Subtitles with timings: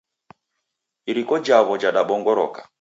[1.09, 2.61] Iriko jawo jadabongoroka